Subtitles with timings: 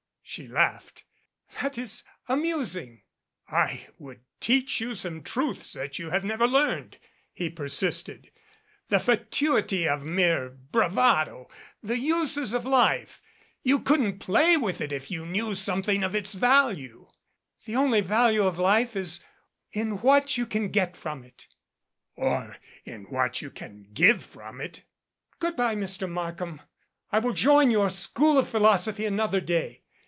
[0.23, 1.03] she laughed.
[1.61, 3.01] "That is amusing."
[3.49, 6.99] "I would teach you some truths that you have never learned,"
[7.33, 8.31] he persisted,
[8.87, 11.49] "the fatuity of mere bravado,
[11.83, 13.21] the uses of life.
[13.61, 17.09] You couldn't play with it if you knew some thing of its value"
[17.65, 19.21] "The only value of life is
[19.73, 21.47] in what you can get from it"
[22.15, 22.55] "Or
[22.85, 24.83] in what you can give from it"
[25.41, 26.09] "Good bye, Mr.
[26.09, 26.61] Markham.
[27.11, 29.79] I will join your school of philosophy another day.